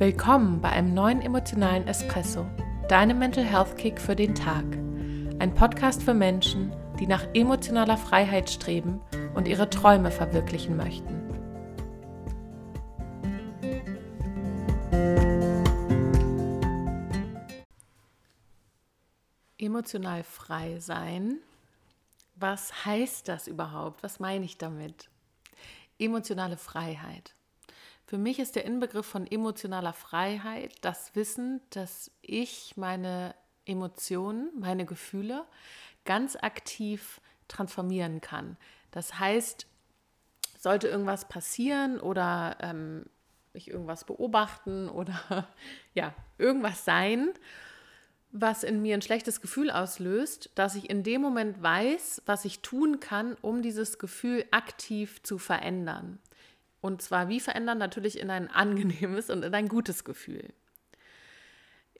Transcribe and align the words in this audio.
Willkommen 0.00 0.62
bei 0.62 0.70
einem 0.70 0.94
neuen 0.94 1.20
emotionalen 1.20 1.86
Espresso, 1.86 2.46
deinem 2.88 3.18
Mental 3.18 3.44
Health 3.44 3.76
Kick 3.76 4.00
für 4.00 4.16
den 4.16 4.34
Tag. 4.34 4.64
Ein 5.38 5.54
Podcast 5.54 6.02
für 6.02 6.14
Menschen, 6.14 6.74
die 6.98 7.06
nach 7.06 7.26
emotionaler 7.34 7.98
Freiheit 7.98 8.48
streben 8.48 9.02
und 9.34 9.46
ihre 9.46 9.68
Träume 9.68 10.10
verwirklichen 10.10 10.78
möchten. 10.78 11.20
Emotional 19.58 20.24
frei 20.24 20.78
sein. 20.78 21.40
Was 22.36 22.86
heißt 22.86 23.28
das 23.28 23.48
überhaupt? 23.48 24.02
Was 24.02 24.18
meine 24.18 24.46
ich 24.46 24.56
damit? 24.56 25.10
Emotionale 25.98 26.56
Freiheit. 26.56 27.34
Für 28.10 28.18
mich 28.18 28.40
ist 28.40 28.56
der 28.56 28.64
Inbegriff 28.64 29.06
von 29.06 29.24
emotionaler 29.24 29.92
Freiheit 29.92 30.72
das 30.80 31.14
Wissen, 31.14 31.60
dass 31.70 32.10
ich 32.22 32.76
meine 32.76 33.36
Emotionen, 33.66 34.50
meine 34.58 34.84
Gefühle 34.84 35.44
ganz 36.04 36.34
aktiv 36.34 37.20
transformieren 37.46 38.20
kann. 38.20 38.56
Das 38.90 39.20
heißt, 39.20 39.68
sollte 40.58 40.88
irgendwas 40.88 41.28
passieren 41.28 42.00
oder 42.00 42.56
ähm, 42.58 43.06
ich 43.52 43.70
irgendwas 43.70 44.02
beobachten 44.02 44.88
oder 44.88 45.46
ja, 45.94 46.12
irgendwas 46.36 46.84
sein, 46.84 47.30
was 48.32 48.64
in 48.64 48.82
mir 48.82 48.94
ein 48.94 49.02
schlechtes 49.02 49.40
Gefühl 49.40 49.70
auslöst, 49.70 50.50
dass 50.56 50.74
ich 50.74 50.90
in 50.90 51.04
dem 51.04 51.20
Moment 51.20 51.62
weiß, 51.62 52.22
was 52.26 52.44
ich 52.44 52.58
tun 52.58 52.98
kann, 52.98 53.36
um 53.40 53.62
dieses 53.62 54.00
Gefühl 54.00 54.46
aktiv 54.50 55.22
zu 55.22 55.38
verändern. 55.38 56.18
Und 56.80 57.02
zwar 57.02 57.28
wie 57.28 57.40
verändern? 57.40 57.78
Natürlich 57.78 58.18
in 58.18 58.30
ein 58.30 58.50
angenehmes 58.50 59.30
und 59.30 59.44
in 59.44 59.54
ein 59.54 59.68
gutes 59.68 60.04
Gefühl. 60.04 60.48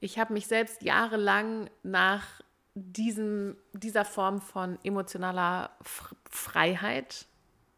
Ich 0.00 0.19
habe 0.19 0.33
mich 0.33 0.47
selbst 0.47 0.83
jahrelang 0.83 1.69
nach 1.83 2.25
diesem, 2.75 3.56
dieser 3.73 4.05
Form 4.05 4.41
von 4.41 4.78
emotionaler 4.83 5.70
Freiheit 6.31 7.27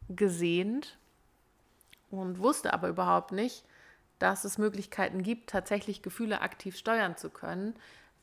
gesehnt 0.08 0.98
und 2.11 2.39
wusste 2.39 2.73
aber 2.73 2.89
überhaupt 2.89 3.33
nicht, 3.33 3.64
dass 4.19 4.45
es 4.45 4.58
Möglichkeiten 4.58 5.23
gibt, 5.23 5.50
tatsächlich 5.50 6.03
Gefühle 6.03 6.42
aktiv 6.42 6.77
steuern 6.77 7.17
zu 7.17 7.30
können, 7.30 7.75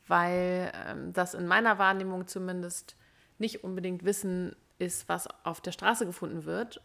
weil 0.07 0.71
ähm, 0.87 1.11
das 1.11 1.33
in 1.33 1.45
meiner 1.45 1.77
Wahrnehmung 1.77 2.27
zumindest 2.27 2.95
nicht 3.37 3.63
unbedingt 3.63 4.05
Wissen 4.05 4.55
ist, 4.77 5.09
was 5.09 5.27
auf 5.43 5.59
der 5.59 5.73
Straße 5.73 6.05
gefunden 6.05 6.45
wird 6.45 6.81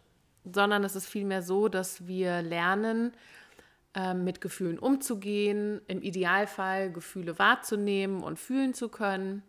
sondern 0.53 0.83
es 0.83 0.95
ist 0.95 1.07
vielmehr 1.07 1.41
so, 1.41 1.67
dass 1.67 2.07
wir 2.07 2.41
lernen, 2.41 3.13
ähm, 3.93 4.23
mit 4.23 4.41
Gefühlen 4.41 4.77
umzugehen, 4.77 5.81
im 5.87 6.01
Idealfall 6.01 6.91
Gefühle 6.91 7.39
wahrzunehmen 7.39 8.23
und 8.23 8.37
fühlen 8.37 8.73
zu 8.73 8.89
können 8.89 9.43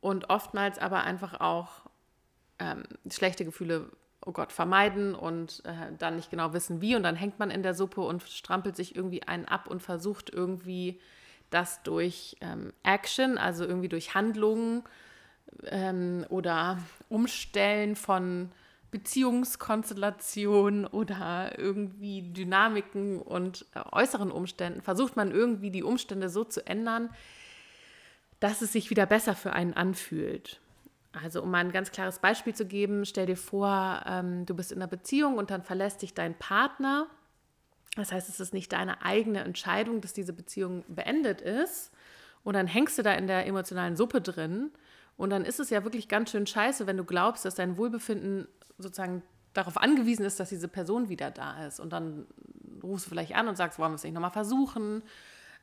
und 0.00 0.30
oftmals 0.30 0.78
aber 0.78 1.04
einfach 1.04 1.40
auch 1.40 1.82
ähm, 2.58 2.82
schlechte 3.10 3.44
Gefühle, 3.44 3.90
oh 4.24 4.32
Gott, 4.32 4.52
vermeiden 4.52 5.14
und 5.14 5.62
äh, 5.64 5.92
dann 5.98 6.16
nicht 6.16 6.30
genau 6.30 6.52
wissen, 6.52 6.80
wie. 6.80 6.96
Und 6.96 7.02
dann 7.02 7.16
hängt 7.16 7.38
man 7.38 7.50
in 7.50 7.62
der 7.62 7.74
Suppe 7.74 8.00
und 8.00 8.22
strampelt 8.22 8.76
sich 8.76 8.96
irgendwie 8.96 9.22
einen 9.22 9.46
ab 9.46 9.68
und 9.68 9.82
versucht 9.82 10.30
irgendwie 10.30 11.00
das 11.50 11.82
durch 11.82 12.36
ähm, 12.40 12.72
Action, 12.82 13.38
also 13.38 13.64
irgendwie 13.64 13.88
durch 13.88 14.14
Handlungen 14.14 14.84
ähm, 15.66 16.24
oder 16.30 16.78
Umstellen 17.08 17.94
von 17.94 18.50
Beziehungskonstellationen 18.92 20.86
oder 20.86 21.58
irgendwie 21.58 22.22
Dynamiken 22.22 23.20
und 23.20 23.66
äh, 23.74 23.80
äußeren 23.90 24.30
Umständen 24.30 24.82
versucht 24.82 25.16
man 25.16 25.32
irgendwie 25.32 25.70
die 25.70 25.82
Umstände 25.82 26.28
so 26.28 26.44
zu 26.44 26.64
ändern, 26.66 27.10
dass 28.38 28.60
es 28.60 28.72
sich 28.72 28.90
wieder 28.90 29.06
besser 29.06 29.34
für 29.34 29.54
einen 29.54 29.72
anfühlt. 29.72 30.60
Also 31.12 31.42
um 31.42 31.50
mal 31.50 31.58
ein 31.58 31.72
ganz 31.72 31.90
klares 31.90 32.18
Beispiel 32.18 32.54
zu 32.54 32.66
geben, 32.66 33.04
stell 33.06 33.26
dir 33.26 33.36
vor, 33.36 34.02
ähm, 34.06 34.44
du 34.46 34.54
bist 34.54 34.72
in 34.72 34.78
einer 34.78 34.88
Beziehung 34.88 35.38
und 35.38 35.50
dann 35.50 35.62
verlässt 35.62 36.02
dich 36.02 36.12
dein 36.12 36.38
Partner. 36.38 37.06
Das 37.96 38.12
heißt, 38.12 38.28
es 38.28 38.40
ist 38.40 38.52
nicht 38.52 38.72
deine 38.72 39.02
eigene 39.02 39.40
Entscheidung, 39.40 40.02
dass 40.02 40.12
diese 40.12 40.32
Beziehung 40.34 40.84
beendet 40.88 41.40
ist. 41.40 41.92
Und 42.44 42.54
dann 42.54 42.66
hängst 42.66 42.98
du 42.98 43.02
da 43.02 43.12
in 43.14 43.26
der 43.26 43.46
emotionalen 43.46 43.96
Suppe 43.96 44.20
drin. 44.20 44.70
Und 45.16 45.30
dann 45.30 45.44
ist 45.44 45.60
es 45.60 45.70
ja 45.70 45.84
wirklich 45.84 46.08
ganz 46.08 46.30
schön 46.30 46.46
scheiße, 46.46 46.86
wenn 46.86 46.96
du 46.96 47.04
glaubst, 47.04 47.44
dass 47.44 47.54
dein 47.54 47.76
Wohlbefinden 47.76 48.48
sozusagen 48.82 49.22
darauf 49.52 49.76
angewiesen 49.76 50.24
ist, 50.24 50.40
dass 50.40 50.48
diese 50.48 50.68
Person 50.68 51.08
wieder 51.08 51.30
da 51.30 51.66
ist. 51.66 51.80
Und 51.80 51.92
dann 51.92 52.26
rufst 52.82 53.06
du 53.06 53.10
vielleicht 53.10 53.34
an 53.34 53.48
und 53.48 53.56
sagst, 53.56 53.78
wollen 53.78 53.92
wir 53.92 53.96
es 53.96 54.04
nicht 54.04 54.14
nochmal 54.14 54.30
versuchen? 54.30 55.02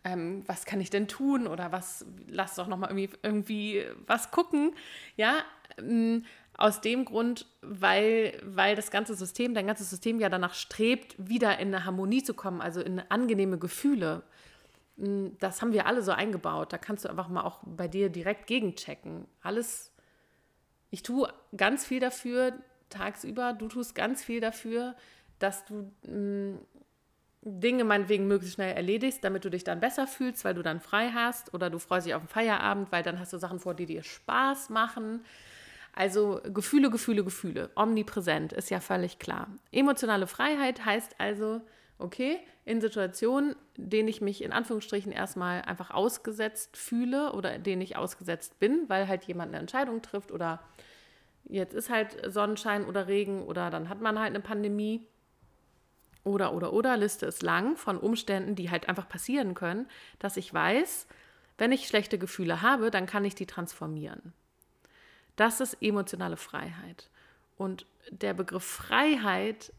Ähm, 0.04 0.44
was 0.48 0.66
kann 0.66 0.80
ich 0.80 0.90
denn 0.90 1.08
tun? 1.08 1.48
Oder 1.48 1.72
was, 1.72 2.06
lass 2.28 2.56
doch 2.56 2.68
nochmal 2.68 2.90
irgendwie, 2.90 3.18
irgendwie 3.24 3.86
was 4.08 4.32
gucken. 4.32 4.74
Ja, 5.18 5.44
ähm, 5.78 6.24
aus 6.58 6.82
dem 6.82 7.06
Grund, 7.06 7.46
weil, 7.62 8.40
weil 8.44 8.76
das 8.76 8.92
ganze 8.92 9.16
System, 9.16 9.54
dein 9.54 9.68
ganzes 9.68 9.90
System 9.90 10.20
ja 10.20 10.30
danach 10.30 10.54
strebt, 10.54 11.16
wieder 11.18 11.58
in 11.58 11.74
eine 11.74 11.86
Harmonie 11.86 12.22
zu 12.22 12.34
kommen, 12.34 12.62
also 12.62 12.82
in 12.82 13.00
angenehme 13.10 13.58
Gefühle. 13.58 14.24
Ähm, 14.98 15.38
das 15.40 15.62
haben 15.62 15.74
wir 15.74 15.86
alle 15.86 16.02
so 16.02 16.12
eingebaut. 16.12 16.74
Da 16.74 16.78
kannst 16.78 17.06
du 17.06 17.10
einfach 17.10 17.30
mal 17.30 17.44
auch 17.44 17.62
bei 17.66 17.88
dir 17.88 18.10
direkt 18.10 18.48
gegenchecken. 18.48 19.26
Alles, 19.42 19.92
ich 20.92 21.04
tue 21.04 21.32
ganz 21.56 21.86
viel 21.86 22.00
dafür, 22.00 22.54
tagsüber. 22.90 23.54
Du 23.54 23.68
tust 23.68 23.96
ganz 23.96 24.24
viel 24.24 24.42
dafür, 24.42 24.96
dass 25.40 25.66
du 25.66 25.92
mh, 26.08 26.14
mm, 26.14 26.60
Dinge 27.42 27.86
meinetwegen 27.86 28.28
möglichst 28.28 28.56
schnell 28.56 28.76
erledigst, 28.76 29.24
damit 29.24 29.46
du 29.46 29.50
dich 29.50 29.64
dann 29.64 29.80
besser 29.80 30.08
fühlst, 30.08 30.44
weil 30.44 30.54
du 30.54 30.62
dann 30.62 30.82
frei 30.82 31.12
hast. 31.14 31.54
Oder 31.54 31.70
du 31.70 31.80
freust 31.80 32.06
dich 32.06 32.14
auf 32.14 32.24
den 32.24 32.28
Feierabend, 32.28 32.92
weil 32.92 33.04
dann 33.04 33.20
hast 33.20 33.32
du 33.32 33.38
Sachen 33.38 33.60
vor, 33.60 33.74
die 33.74 33.86
dir 33.86 34.04
Spaß 34.04 34.70
machen. 34.70 35.22
Also 35.94 36.42
Gefühle, 36.54 36.90
Gefühle, 36.90 37.24
Gefühle. 37.24 37.70
Omnipräsent 37.76 38.54
ist 38.54 38.70
ja 38.70 38.80
völlig 38.80 39.20
klar. 39.20 39.48
Emotionale 39.72 40.28
Freiheit 40.28 40.86
heißt 40.86 41.16
also, 41.18 41.62
okay, 41.98 42.40
in 42.66 42.82
Situationen, 42.82 43.56
denen 43.78 44.08
ich 44.08 44.22
mich 44.22 44.44
in 44.44 44.52
Anführungsstrichen 44.52 45.12
erstmal 45.12 45.62
einfach 45.64 45.92
ausgesetzt 45.92 46.78
fühle 46.78 47.34
oder 47.34 47.58
denen 47.58 47.82
ich 47.82 47.96
ausgesetzt 47.98 48.60
bin, 48.60 48.88
weil 48.88 49.08
halt 49.08 49.24
jemand 49.24 49.50
eine 49.50 49.60
Entscheidung 49.60 50.02
trifft 50.02 50.32
oder 50.32 50.60
jetzt 51.46 51.74
ist 51.74 51.90
halt 51.90 52.18
Sonnenschein 52.32 52.86
oder 52.86 53.08
Regen 53.08 53.44
oder 53.44 53.70
dann 53.70 53.90
hat 53.90 54.02
man 54.02 54.20
halt 54.20 54.30
eine 54.30 54.40
Pandemie. 54.40 55.06
Oder, 56.24 56.54
oder, 56.54 56.74
oder, 56.74 56.98
Liste 56.98 57.26
ist 57.26 57.44
lang 57.44 57.78
von 57.78 57.98
Umständen, 57.98 58.56
die 58.56 58.70
halt 58.70 58.90
einfach 58.90 59.08
passieren 59.08 59.56
können, 59.56 59.88
dass 60.20 60.38
ich 60.38 60.54
weiß, 60.54 61.08
wenn 61.58 61.72
ich 61.72 61.88
schlechte 61.88 62.20
Gefühle 62.20 62.62
habe, 62.62 62.92
dann 62.92 63.06
kann 63.06 63.26
ich 63.26 63.36
die 63.36 63.46
transformieren. 63.46 64.34
Das 65.36 65.62
ist 65.62 65.78
emotionale 65.82 66.38
Freiheit. 66.38 67.10
Und 67.58 67.86
der 68.12 68.34
Begriff 68.34 68.64
Freiheit, 68.64 69.74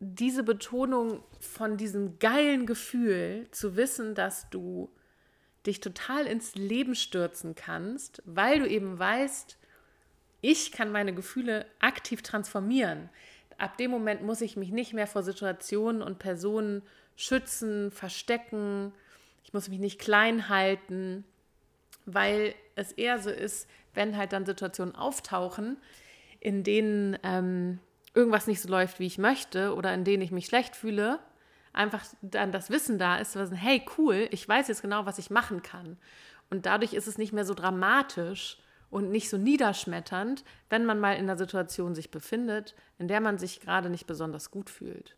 diese 0.00 0.42
Betonung 0.42 1.22
von 1.38 1.76
diesem 1.76 2.18
geilen 2.18 2.66
Gefühl, 2.66 3.46
zu 3.52 3.76
wissen, 3.76 4.14
dass 4.14 4.50
du 4.50 4.92
dich 5.66 5.80
total 5.80 6.26
ins 6.26 6.54
Leben 6.54 6.94
stürzen 6.94 7.54
kannst, 7.54 8.22
weil 8.24 8.60
du 8.60 8.68
eben 8.68 8.98
weißt, 8.98 9.58
ich 10.42 10.72
kann 10.72 10.92
meine 10.92 11.14
Gefühle 11.14 11.64
aktiv 11.78 12.20
transformieren. 12.20 13.08
Ab 13.56 13.78
dem 13.78 13.90
Moment 13.90 14.22
muss 14.22 14.40
ich 14.40 14.56
mich 14.56 14.70
nicht 14.70 14.92
mehr 14.92 15.06
vor 15.06 15.22
Situationen 15.22 16.02
und 16.02 16.18
Personen 16.18 16.82
schützen, 17.16 17.90
verstecken. 17.90 18.92
Ich 19.44 19.54
muss 19.54 19.68
mich 19.68 19.78
nicht 19.78 20.00
klein 20.00 20.48
halten, 20.48 21.24
weil 22.04 22.54
es 22.74 22.92
eher 22.92 23.20
so 23.20 23.30
ist, 23.30 23.68
wenn 23.94 24.16
halt 24.16 24.32
dann 24.32 24.44
Situationen 24.44 24.96
auftauchen, 24.96 25.76
in 26.40 26.64
denen 26.64 27.16
ähm, 27.22 27.78
irgendwas 28.14 28.48
nicht 28.48 28.60
so 28.60 28.68
läuft, 28.68 28.98
wie 28.98 29.06
ich 29.06 29.18
möchte 29.18 29.74
oder 29.74 29.94
in 29.94 30.04
denen 30.04 30.22
ich 30.22 30.32
mich 30.32 30.46
schlecht 30.46 30.74
fühle, 30.74 31.20
einfach 31.72 32.04
dann 32.20 32.50
das 32.50 32.68
Wissen 32.70 32.98
da 32.98 33.18
ist, 33.18 33.36
was, 33.36 33.52
hey, 33.52 33.84
cool, 33.96 34.28
ich 34.32 34.46
weiß 34.48 34.68
jetzt 34.68 34.82
genau, 34.82 35.06
was 35.06 35.18
ich 35.18 35.30
machen 35.30 35.62
kann. 35.62 35.96
Und 36.50 36.66
dadurch 36.66 36.94
ist 36.94 37.06
es 37.06 37.16
nicht 37.16 37.32
mehr 37.32 37.44
so 37.44 37.54
dramatisch 37.54 38.58
und 38.92 39.10
nicht 39.10 39.30
so 39.30 39.38
niederschmetternd, 39.38 40.44
wenn 40.68 40.84
man 40.84 41.00
mal 41.00 41.14
in 41.14 41.22
einer 41.22 41.38
Situation 41.38 41.94
sich 41.94 42.10
befindet, 42.10 42.76
in 42.98 43.08
der 43.08 43.22
man 43.22 43.38
sich 43.38 43.60
gerade 43.60 43.88
nicht 43.88 44.06
besonders 44.06 44.50
gut 44.50 44.68
fühlt. 44.68 45.16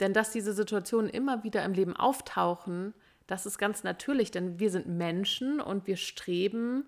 Denn 0.00 0.14
dass 0.14 0.30
diese 0.30 0.54
Situationen 0.54 1.10
immer 1.10 1.44
wieder 1.44 1.62
im 1.62 1.74
Leben 1.74 1.94
auftauchen, 1.94 2.94
das 3.26 3.44
ist 3.44 3.58
ganz 3.58 3.84
natürlich, 3.84 4.30
denn 4.30 4.58
wir 4.58 4.70
sind 4.70 4.86
Menschen 4.86 5.60
und 5.60 5.86
wir 5.86 5.98
streben 5.98 6.86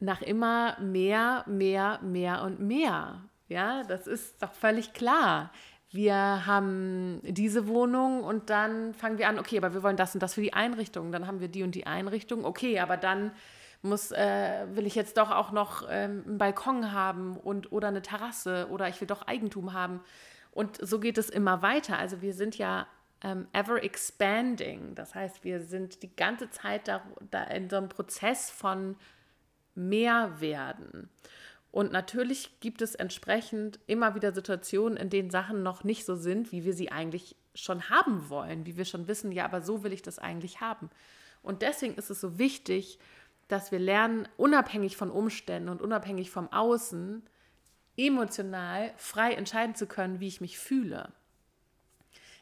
nach 0.00 0.20
immer 0.20 0.78
mehr, 0.80 1.44
mehr, 1.48 1.98
mehr 2.02 2.42
und 2.42 2.60
mehr. 2.60 3.24
Ja, 3.48 3.84
das 3.84 4.06
ist 4.06 4.42
doch 4.42 4.52
völlig 4.52 4.92
klar. 4.92 5.50
Wir 5.90 6.44
haben 6.44 7.20
diese 7.22 7.68
Wohnung 7.68 8.22
und 8.22 8.50
dann 8.50 8.92
fangen 8.92 9.16
wir 9.16 9.28
an, 9.28 9.38
okay, 9.38 9.56
aber 9.56 9.72
wir 9.72 9.82
wollen 9.82 9.96
das 9.96 10.12
und 10.12 10.22
das 10.22 10.34
für 10.34 10.42
die 10.42 10.52
Einrichtung. 10.52 11.10
Dann 11.10 11.26
haben 11.26 11.40
wir 11.40 11.48
die 11.48 11.62
und 11.62 11.74
die 11.74 11.86
Einrichtung. 11.86 12.44
Okay, 12.44 12.80
aber 12.80 12.98
dann 12.98 13.32
muss, 13.88 14.12
äh, 14.12 14.66
will 14.74 14.86
ich 14.86 14.94
jetzt 14.94 15.16
doch 15.16 15.30
auch 15.30 15.52
noch 15.52 15.86
ähm, 15.88 16.24
einen 16.26 16.38
Balkon 16.38 16.92
haben 16.92 17.36
und 17.36 17.72
oder 17.72 17.88
eine 17.88 18.02
Terrasse 18.02 18.68
oder 18.70 18.88
ich 18.88 19.00
will 19.00 19.08
doch 19.08 19.26
Eigentum 19.26 19.72
haben. 19.72 20.00
Und 20.50 20.78
so 20.80 21.00
geht 21.00 21.18
es 21.18 21.28
immer 21.30 21.62
weiter. 21.62 21.98
Also 21.98 22.22
wir 22.22 22.34
sind 22.34 22.56
ja 22.58 22.86
ähm, 23.22 23.46
ever 23.52 23.82
expanding. 23.82 24.94
Das 24.94 25.14
heißt, 25.14 25.44
wir 25.44 25.60
sind 25.60 26.02
die 26.02 26.14
ganze 26.14 26.50
Zeit 26.50 26.88
da, 26.88 27.02
da 27.30 27.44
in 27.44 27.68
so 27.68 27.76
einem 27.76 27.88
Prozess 27.88 28.50
von 28.50 28.96
mehr 29.74 30.40
werden. 30.40 31.10
Und 31.70 31.92
natürlich 31.92 32.60
gibt 32.60 32.80
es 32.80 32.94
entsprechend 32.94 33.78
immer 33.86 34.14
wieder 34.14 34.32
Situationen, 34.32 34.96
in 34.96 35.10
denen 35.10 35.30
Sachen 35.30 35.62
noch 35.62 35.84
nicht 35.84 36.06
so 36.06 36.14
sind, 36.14 36.50
wie 36.52 36.64
wir 36.64 36.72
sie 36.72 36.90
eigentlich 36.90 37.36
schon 37.54 37.90
haben 37.90 38.30
wollen, 38.30 38.64
wie 38.64 38.76
wir 38.78 38.86
schon 38.86 39.08
wissen, 39.08 39.32
ja, 39.32 39.44
aber 39.44 39.60
so 39.60 39.84
will 39.84 39.92
ich 39.92 40.02
das 40.02 40.18
eigentlich 40.18 40.60
haben. 40.62 40.88
Und 41.42 41.62
deswegen 41.62 41.94
ist 41.96 42.10
es 42.10 42.20
so 42.20 42.38
wichtig, 42.38 42.98
dass 43.48 43.70
wir 43.72 43.78
lernen, 43.78 44.28
unabhängig 44.36 44.96
von 44.96 45.10
Umständen 45.10 45.68
und 45.68 45.80
unabhängig 45.80 46.30
vom 46.30 46.52
Außen, 46.52 47.22
emotional 47.96 48.92
frei 48.96 49.32
entscheiden 49.32 49.74
zu 49.74 49.86
können, 49.86 50.20
wie 50.20 50.28
ich 50.28 50.40
mich 50.40 50.58
fühle. 50.58 51.12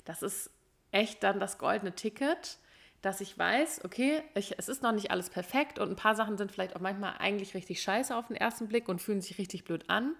Das 0.04 0.22
ist 0.22 0.50
echt 0.90 1.22
dann 1.22 1.40
das 1.40 1.58
goldene 1.58 1.94
Ticket, 1.94 2.58
dass 3.02 3.20
ich 3.20 3.38
weiß, 3.38 3.84
okay, 3.84 4.22
ich, 4.34 4.58
es 4.58 4.68
ist 4.68 4.82
noch 4.82 4.92
nicht 4.92 5.10
alles 5.10 5.28
perfekt 5.28 5.78
und 5.78 5.90
ein 5.90 5.96
paar 5.96 6.14
Sachen 6.14 6.38
sind 6.38 6.50
vielleicht 6.50 6.74
auch 6.74 6.80
manchmal 6.80 7.16
eigentlich 7.18 7.54
richtig 7.54 7.82
scheiße 7.82 8.16
auf 8.16 8.28
den 8.28 8.36
ersten 8.36 8.68
Blick 8.68 8.88
und 8.88 9.02
fühlen 9.02 9.20
sich 9.20 9.38
richtig 9.38 9.64
blöd 9.64 9.90
an. 9.90 10.14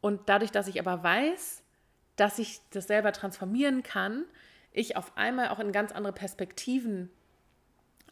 Und 0.00 0.28
dadurch, 0.28 0.50
dass 0.50 0.68
ich 0.68 0.78
aber 0.78 1.02
weiß, 1.02 1.62
dass 2.16 2.38
ich 2.38 2.60
das 2.70 2.86
selber 2.86 3.12
transformieren 3.12 3.82
kann, 3.82 4.24
ich 4.70 4.96
auf 4.96 5.16
einmal 5.16 5.48
auch 5.48 5.60
in 5.60 5.72
ganz 5.72 5.92
andere 5.92 6.12
Perspektiven 6.12 7.10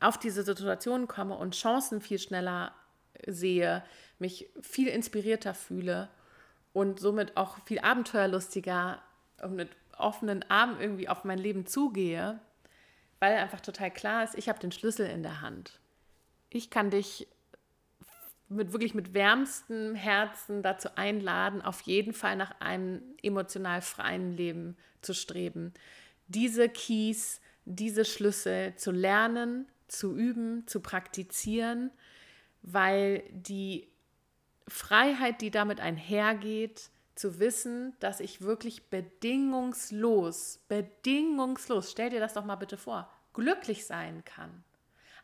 auf 0.02 0.18
diese 0.18 0.42
Situation 0.42 1.08
komme 1.08 1.36
und 1.36 1.54
Chancen 1.54 2.00
viel 2.00 2.18
schneller 2.18 2.72
sehe, 3.26 3.84
mich 4.18 4.48
viel 4.60 4.88
inspirierter 4.88 5.54
fühle 5.54 6.08
und 6.72 7.00
somit 7.00 7.36
auch 7.36 7.58
viel 7.66 7.80
abenteuerlustiger 7.80 9.02
und 9.42 9.54
mit 9.54 9.70
offenen 9.96 10.44
Armen 10.50 10.80
irgendwie 10.80 11.08
auf 11.08 11.24
mein 11.24 11.38
Leben 11.38 11.66
zugehe, 11.66 12.40
weil 13.20 13.36
einfach 13.36 13.60
total 13.60 13.90
klar 13.90 14.24
ist, 14.24 14.36
ich 14.36 14.48
habe 14.48 14.58
den 14.58 14.72
Schlüssel 14.72 15.06
in 15.06 15.22
der 15.22 15.40
Hand. 15.40 15.80
Ich 16.50 16.70
kann 16.70 16.90
dich 16.90 17.28
mit 18.48 18.72
wirklich 18.72 18.94
mit 18.94 19.14
wärmstem 19.14 19.94
Herzen 19.94 20.62
dazu 20.62 20.88
einladen, 20.96 21.62
auf 21.62 21.82
jeden 21.82 22.12
Fall 22.12 22.36
nach 22.36 22.60
einem 22.60 23.02
emotional 23.22 23.80
freien 23.80 24.36
Leben 24.36 24.76
zu 25.00 25.14
streben. 25.14 25.72
Diese 26.28 26.68
Keys, 26.68 27.40
diese 27.64 28.04
Schlüssel 28.04 28.74
zu 28.76 28.90
lernen, 28.90 29.66
zu 29.92 30.16
üben, 30.16 30.66
zu 30.66 30.80
praktizieren, 30.80 31.90
weil 32.62 33.22
die 33.30 33.88
Freiheit, 34.68 35.40
die 35.40 35.50
damit 35.50 35.80
einhergeht, 35.80 36.90
zu 37.14 37.38
wissen, 37.38 37.94
dass 38.00 38.20
ich 38.20 38.40
wirklich 38.40 38.88
bedingungslos, 38.88 40.60
bedingungslos, 40.68 41.90
stell 41.90 42.10
dir 42.10 42.20
das 42.20 42.34
doch 42.34 42.44
mal 42.44 42.56
bitte 42.56 42.78
vor, 42.78 43.10
glücklich 43.34 43.86
sein 43.86 44.24
kann. 44.24 44.64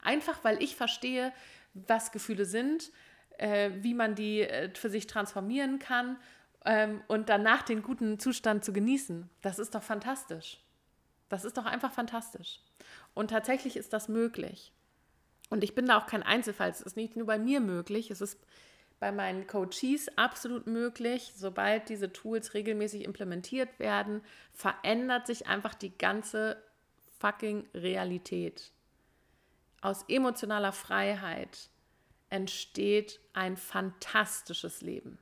Einfach 0.02 0.44
weil 0.44 0.62
ich 0.62 0.76
verstehe, 0.76 1.32
was 1.74 2.12
Gefühle 2.12 2.44
sind, 2.44 2.92
äh, 3.38 3.70
wie 3.80 3.94
man 3.94 4.14
die 4.14 4.42
äh, 4.42 4.70
für 4.74 4.90
sich 4.90 5.06
transformieren 5.06 5.78
kann 5.78 6.18
ähm, 6.64 7.02
und 7.08 7.28
danach 7.28 7.62
den 7.62 7.82
guten 7.82 8.18
Zustand 8.18 8.64
zu 8.64 8.72
genießen. 8.72 9.28
Das 9.40 9.58
ist 9.58 9.74
doch 9.74 9.82
fantastisch. 9.82 10.60
Das 11.28 11.44
ist 11.44 11.56
doch 11.56 11.66
einfach 11.66 11.92
fantastisch. 11.92 12.60
Und 13.14 13.30
tatsächlich 13.30 13.76
ist 13.76 13.92
das 13.92 14.08
möglich. 14.08 14.72
Und 15.50 15.64
ich 15.64 15.74
bin 15.74 15.86
da 15.86 15.98
auch 15.98 16.06
kein 16.06 16.22
Einzelfall. 16.22 16.70
Es 16.70 16.80
ist 16.80 16.96
nicht 16.96 17.16
nur 17.16 17.26
bei 17.26 17.38
mir 17.38 17.60
möglich, 17.60 18.10
es 18.10 18.20
ist 18.20 18.38
bei 19.00 19.12
meinen 19.12 19.46
Coaches 19.46 20.08
absolut 20.16 20.66
möglich. 20.66 21.32
Sobald 21.36 21.88
diese 21.88 22.12
Tools 22.12 22.54
regelmäßig 22.54 23.04
implementiert 23.04 23.78
werden, 23.78 24.22
verändert 24.52 25.26
sich 25.26 25.46
einfach 25.46 25.74
die 25.74 25.96
ganze 25.96 26.62
fucking 27.20 27.66
Realität. 27.74 28.72
Aus 29.80 30.04
emotionaler 30.08 30.72
Freiheit 30.72 31.70
entsteht 32.30 33.20
ein 33.32 33.56
fantastisches 33.56 34.82
Leben. 34.82 35.18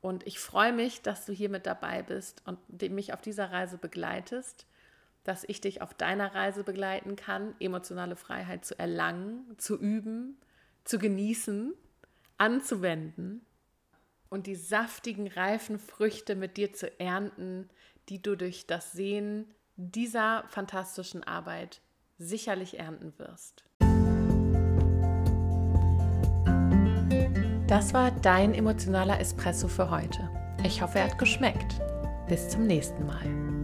Und 0.00 0.26
ich 0.26 0.38
freue 0.38 0.72
mich, 0.72 1.02
dass 1.02 1.26
du 1.26 1.32
hier 1.32 1.50
mit 1.50 1.66
dabei 1.66 2.02
bist 2.02 2.42
und 2.46 2.58
mich 2.90 3.12
auf 3.12 3.20
dieser 3.20 3.50
Reise 3.50 3.76
begleitest, 3.76 4.66
dass 5.24 5.44
ich 5.46 5.60
dich 5.60 5.82
auf 5.82 5.94
deiner 5.94 6.34
Reise 6.34 6.64
begleiten 6.64 7.16
kann, 7.16 7.54
emotionale 7.60 8.16
Freiheit 8.16 8.64
zu 8.64 8.78
erlangen, 8.78 9.54
zu 9.58 9.78
üben, 9.78 10.38
zu 10.84 10.98
genießen 10.98 11.74
anzuwenden 12.38 13.44
und 14.30 14.46
die 14.46 14.54
saftigen, 14.54 15.28
reifen 15.28 15.78
Früchte 15.78 16.34
mit 16.34 16.56
dir 16.56 16.72
zu 16.72 16.98
ernten, 16.98 17.68
die 18.08 18.22
du 18.22 18.36
durch 18.36 18.66
das 18.66 18.92
Sehen 18.92 19.46
dieser 19.76 20.44
fantastischen 20.48 21.22
Arbeit 21.22 21.82
sicherlich 22.18 22.78
ernten 22.78 23.12
wirst. 23.18 23.64
Das 27.66 27.94
war 27.94 28.10
dein 28.10 28.54
emotionaler 28.54 29.20
Espresso 29.20 29.68
für 29.68 29.90
heute. 29.90 30.28
Ich 30.64 30.82
hoffe, 30.82 30.98
er 30.98 31.10
hat 31.10 31.18
geschmeckt. 31.18 31.80
Bis 32.28 32.48
zum 32.48 32.66
nächsten 32.66 33.06
Mal. 33.06 33.59